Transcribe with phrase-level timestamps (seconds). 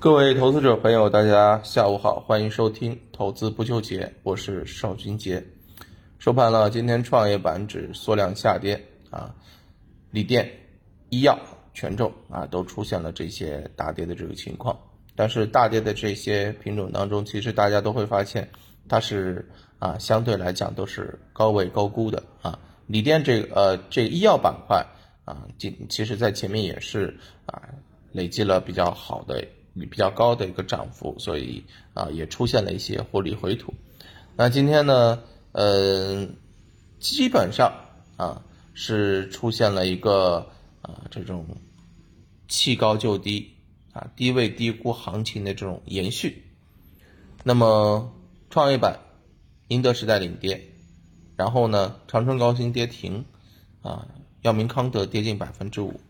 [0.00, 5.44] 各位投资者朋友，大家下午好，欢迎收听《投资不纠结》，我是邵军杰。
[6.18, 9.34] 收盘了，今天创业板指缩量下跌啊，
[10.10, 10.50] 锂电、
[11.10, 11.38] 医药、
[11.74, 14.74] 权重啊都出现了这些大跌的这个情况。
[15.14, 18.48] 但是大跌的这些品种当中，其实大家都会发现，
[18.88, 19.46] 它是
[19.78, 22.58] 啊相对来讲都是高位高估的啊。
[22.86, 24.82] 锂电这个呃这医药板块
[25.26, 27.14] 啊，今其实在前面也是
[27.44, 27.68] 啊
[28.12, 29.46] 累积了比较好的。
[29.74, 33.72] 比较高的一个涨幅，所以啊也出现了一些获利回吐。
[34.36, 36.28] 那今天呢，呃，
[36.98, 37.72] 基本上
[38.16, 38.42] 啊
[38.74, 40.50] 是出现了一个
[40.82, 41.46] 啊这种
[42.48, 43.54] 弃高就低
[43.92, 46.44] 啊低位低估行情的这种延续。
[47.44, 48.12] 那么
[48.50, 48.98] 创业板、
[49.68, 50.68] 宁德时代领跌，
[51.36, 53.24] 然后呢长春高新跌停，
[53.82, 54.08] 啊
[54.42, 56.00] 药明康德跌近百分之五。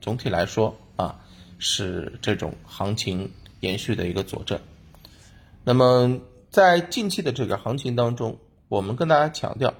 [0.00, 1.24] 总体来说啊。
[1.58, 4.60] 是这种行情延续的一个佐证。
[5.64, 9.74] 那么在近期的这个行情当中，我们跟大家强调，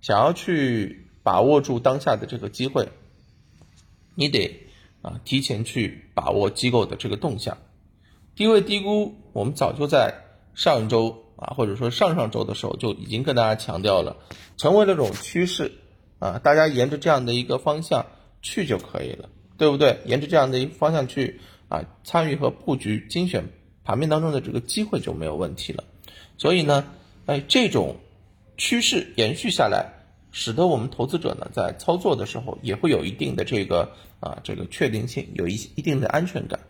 [0.00, 2.88] 想要去把握住当下的这个机会，
[4.14, 4.68] 你得
[5.02, 7.58] 啊提前去把握机构的这个动向。
[8.34, 10.14] 低位低估，我们早就在
[10.54, 14.16] 上一周啊，或者说上上周的时候就已经跟大家强调了，
[14.56, 15.72] 成为了这种趋势
[16.18, 18.06] 啊，大家沿着这样的一个方向
[18.42, 19.28] 去就可以了。
[19.58, 19.98] 对不对？
[20.06, 23.44] 沿着这样的一个方向去啊，参与和布局精选
[23.84, 25.82] 盘面当中的这个机会就没有问题了。
[26.38, 26.86] 所以呢，
[27.26, 27.96] 哎，这种
[28.56, 29.92] 趋势延续下来，
[30.30, 36.60] 使得我们投资者呢在操作的时候也会有一定的这个啊这个确定性，有一一定的安全感。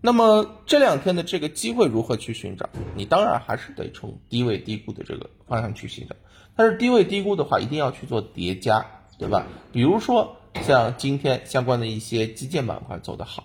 [0.00, 2.70] 那么这两天的这个机会如何去寻找？
[2.96, 6.16] 你当然还是得从低位低估的这个方向去寻找。
[6.56, 8.84] 但是低位低估的话，一定要去做叠加，
[9.18, 9.46] 对吧？
[9.72, 10.38] 比如说。
[10.60, 13.44] 像今天相关的一些基建板块走得好，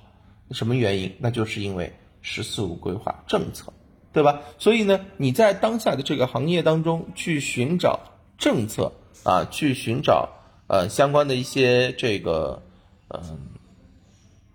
[0.52, 1.16] 什么原因？
[1.20, 3.74] 那就是因为“十四五”规划政策，
[4.14, 4.42] 对吧？
[4.60, 8.02] 所以呢，你在当下的这个行业当中去寻找
[8.38, 8.92] 政策
[9.24, 10.30] 啊，去寻找
[10.68, 12.62] 呃相关的一些这个
[13.10, 13.48] 嗯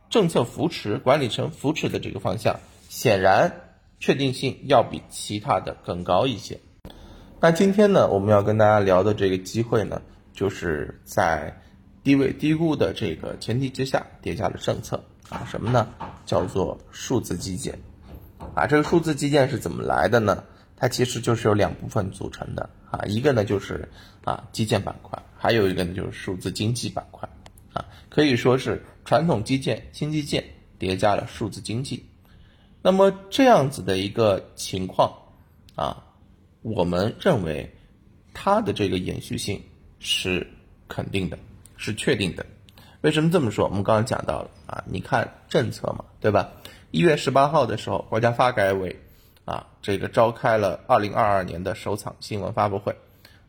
[0.08, 3.60] 政策扶持、管理层扶持的这个方向，显然
[3.98, 6.60] 确定性要比其他的更高一些。
[7.40, 11.58] 那今天呢，我们要跟大家聊的这个机会呢，就是在。
[12.02, 15.88] 低位低估的这个前提之下，叠加了政策啊，什么呢？
[16.26, 17.78] 叫做数字基建
[18.54, 18.66] 啊。
[18.66, 20.42] 这个数字基建是怎么来的呢？
[20.76, 23.88] 它其实就是由两部分组成的啊，一个呢就是
[24.24, 27.28] 啊基建板块，还有一个呢就是数字经济板块
[27.72, 30.44] 啊，可以说是传统基建、新基建
[30.80, 32.04] 叠加了数字经济。
[32.82, 35.12] 那么这样子的一个情况
[35.76, 36.02] 啊，
[36.62, 37.72] 我们认为
[38.34, 39.62] 它的这个延续性
[40.00, 40.44] 是
[40.88, 41.38] 肯定的。
[41.82, 42.46] 是确定的，
[43.00, 43.66] 为什么这么说？
[43.66, 46.52] 我们刚刚讲到了啊，你看政策嘛，对吧？
[46.92, 49.00] 一月十八号的时候，国家发改委
[49.44, 52.94] 啊，这个召开了二零二二年的首场新闻发布会，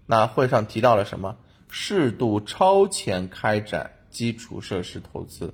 [0.08, 1.38] 那会上提到了什么？
[1.70, 5.54] 适度超前开展基础设施投资，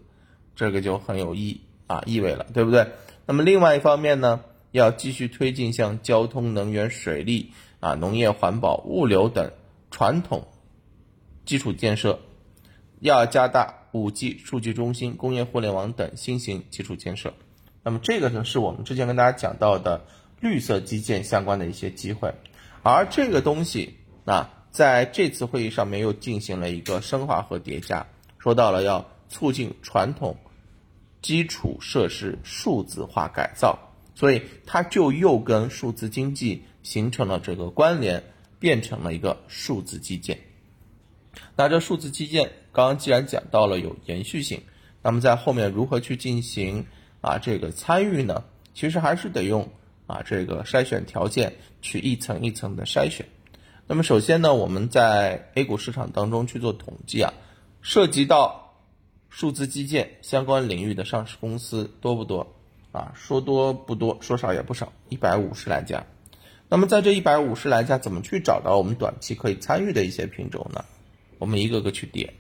[0.55, 2.87] 这个就很有意啊意味了，对不对？
[3.25, 4.41] 那么另外一方面呢，
[4.71, 7.51] 要继续推进像交通、能源、水利
[7.81, 9.51] 啊、农业、环保、物流等
[9.91, 10.47] 传统
[11.43, 12.19] 基础建设。
[12.99, 17.33] 要加大五 G 数据中心、工业互联网等新型基础建设。
[17.83, 20.05] 那么这个呢，是我们之前跟大家讲到的
[20.39, 22.33] 绿色基建相关的一些机会。
[22.83, 23.95] 而这个东西
[24.25, 28.05] 啊，在这次会议上面又进行了一个升华和叠加，
[28.37, 30.37] 说到了要促进传统
[31.21, 33.79] 基础设施数字化改造，
[34.13, 38.23] 所以它就又跟数字经济形成了这个关联，
[38.59, 40.39] 变成了一个数字基建。
[41.55, 44.61] 那这数字基建刚刚既然讲到了有延续性，
[45.01, 46.85] 那么在后面如何去进行
[47.21, 48.43] 啊这个参与呢？
[48.73, 49.69] 其实还是得用
[50.07, 53.25] 啊这个筛选条件去一层一层的筛选。
[53.87, 57.33] 那么首先呢，我们在 A 股市场当中去做统计啊，
[57.81, 58.75] 涉及到
[59.29, 62.55] 数字基建相关领域的上市公司多不多
[62.91, 63.11] 啊？
[63.15, 66.05] 说多不多，说少也不少，一百五十来家。
[66.69, 70.85] 那么在这一百五十来家，怎么去找到我们短期可以参与的一些品种呢？
[71.39, 72.35] 我们一个个去点。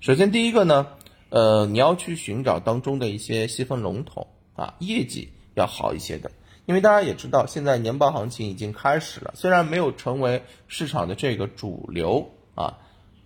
[0.00, 0.86] 首先，第一个呢，
[1.28, 6.30] 呃，你要去寻找当中的一些细分龙头啊，业绩要好一些的。
[6.66, 12.78] 因为大家也知道，现在年报行情已经开始了，虽然没有成为市场的这个主流啊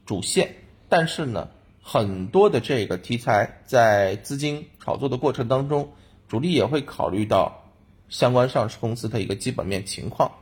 [0.07, 0.57] 主线，
[0.89, 1.49] 但是呢，
[1.83, 5.93] 很多的这个题材在资金炒作的过程当中，
[6.27, 7.71] 主力也会考虑到
[8.09, 10.33] 相关上市公司的一个基本面情况，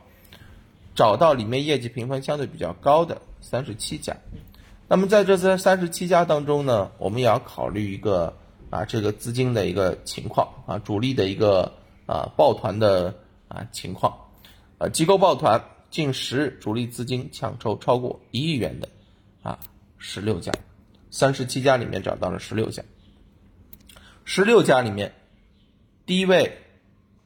[0.95, 4.17] 找到里面业绩评分相对比较高的三十七家。
[4.89, 8.33] 那么在这三三十七家当中呢，我们也要考虑一个
[8.69, 11.73] 啊，这个资金的一个情况啊，主力的一个
[12.05, 13.13] 啊抱团的
[13.49, 14.17] 啊情况，
[14.77, 15.61] 呃机构抱团
[15.91, 18.87] 近十主力资金抢筹超过一亿元的
[19.43, 19.59] 啊
[19.97, 20.53] 十六家，
[21.11, 22.81] 三十七家里面找到了十六家，
[24.23, 25.13] 十六家里面
[26.05, 26.59] 低位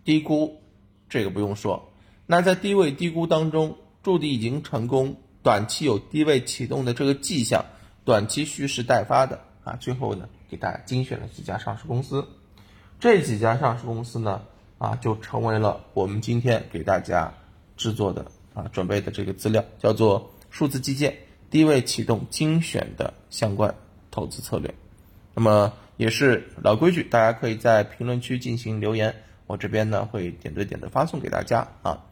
[0.04, 0.62] 低估
[1.10, 1.92] 这个不用说，
[2.26, 7.66] 那在低位低估当中筑底已经成功，短期有低位启动的这个迹象，
[8.06, 12.28] 短期蓄势待发的啊，最后呢给大家精选了几家上市公司。
[13.00, 14.42] 这几家上市公司呢，
[14.78, 17.34] 啊，就成为了我们今天给大家
[17.76, 21.18] 制作的啊准备的这个资料，叫做数字基建
[21.50, 23.74] 低位启动精选的相关
[24.12, 24.72] 投资策略。
[25.34, 29.16] 那么也是老规矩，大家可以在评论区进行留言，
[29.48, 32.04] 我这边呢会点对点的发送给大家啊。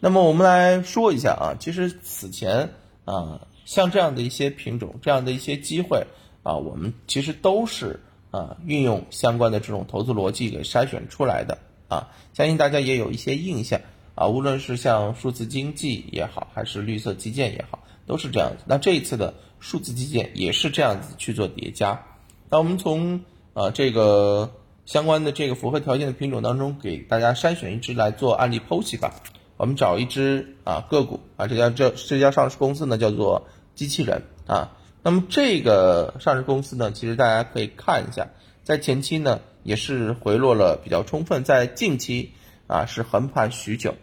[0.00, 2.70] 那么我们来说一下啊，其实此前
[3.04, 6.06] 啊，像这样的一些品种，这样的一些机会
[6.42, 8.00] 啊，我们其实都是。
[8.34, 13.80] 啊，运用相关的这种投资逻辑给筛选出来的啊，相信大家也有一些印象
[14.16, 14.26] 啊。
[14.26, 18.64] 无论是像数字经济也好，还是绿色基建也好，都是这样子。
[18.66, 22.06] 那这一次的数字基建也是这样子去做叠加。
[22.50, 23.20] 那我们从
[23.52, 24.50] 呃这个
[24.84, 29.14] 相关的这个符合条件的品种当中，给大家筛选一只来做案例剖析吧。
[29.56, 34.72] 我们找一只啊个股啊，这家这这家上市公司呢叫做机器人啊。
[35.02, 38.28] 那么这个上市公司呢，其实大家可以看一下，
[38.62, 42.32] 在前期呢也是回落了比较充分，在近期
[42.66, 43.94] 啊是横盘许久，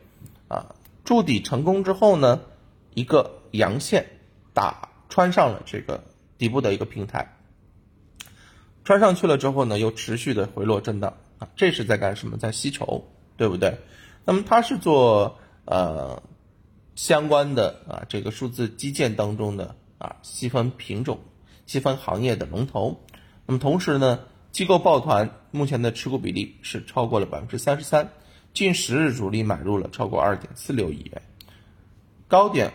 [0.48, 2.42] 啊筑底成功之后呢，
[2.94, 4.06] 一个阳线
[4.54, 6.04] 打穿上了这个
[6.38, 7.36] 底部的一个平台，
[8.86, 12.38] 穿上去了之后呢，又持续的回落震荡啊，这是在干什么？
[12.38, 13.04] 在吸筹，
[13.38, 13.80] 对不对？
[14.26, 16.22] 那么它是做呃
[16.96, 19.76] 相关的啊这个数字基建当中的。
[20.02, 21.20] 啊，细分品种、
[21.68, 23.00] 细分行业的龙头，
[23.46, 24.22] 那么同时呢，
[24.52, 28.10] 机构抱团目前的持股比例是超过了百分之三十三，
[28.52, 31.22] 近十日主力买入了超过二点四六亿元，
[32.28, 32.74] 高点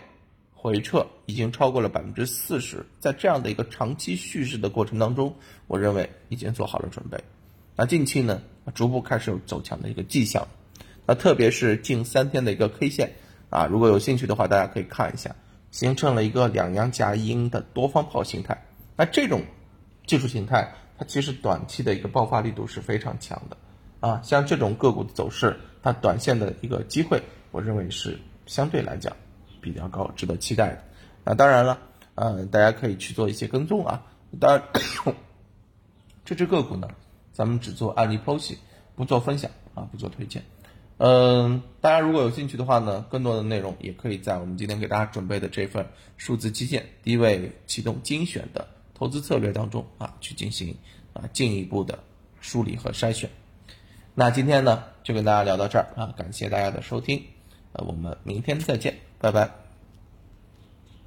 [0.53, 5.35] 回撤已经超过了百分之四十，在这样的一个长期蓄势的过程当中，
[5.67, 7.21] 我认为已经做好了准备。
[7.75, 8.41] 那近期呢，
[8.73, 10.47] 逐步开始有走强的一个迹象，
[11.07, 13.15] 那特别是近三天的一个 K 线
[13.49, 15.35] 啊，如果有兴趣的话，大家可以看一下。
[15.69, 18.65] 形成了一个两阳夹阴的多方炮形态，
[18.95, 19.43] 那这种
[20.07, 23.57] 技术形态，它其实短期的一个爆发力度是非常强的，
[23.99, 27.21] 啊，像这种个股的走势，它短线的一个机会，
[27.51, 29.13] 我认为是相对来讲
[29.61, 30.83] 比较高，值得期待的。
[31.25, 31.77] 那当然了，
[32.15, 34.01] 呃，大家可以去做一些跟踪啊。
[34.39, 34.63] 当然，
[36.23, 36.87] 这只个股呢，
[37.33, 38.57] 咱们只做案例剖析，
[38.95, 40.41] 不做分享啊，不做推荐。
[40.97, 45.85] 嗯，大家如果有兴趣的话呢，更多的内容也可以在我们今天给大家准备的这份
[46.17, 50.75] 数字基建低位启动精选的投资策略当中啊，去进行
[51.13, 51.99] 啊进一步的
[52.41, 53.29] 梳理和筛选。
[54.15, 57.21] 那今天呢，就跟大家聊到这儿啊，感谢大家的收听，
[57.73, 59.66] 呃，我们明天再见，拜拜。